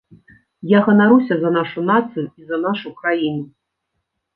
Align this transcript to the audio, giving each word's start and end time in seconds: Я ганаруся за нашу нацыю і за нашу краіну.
Я 0.71 0.79
ганаруся 0.87 1.37
за 1.45 1.53
нашу 1.59 1.85
нацыю 1.93 2.27
і 2.27 2.41
за 2.51 2.63
нашу 2.67 2.99
краіну. 3.01 3.51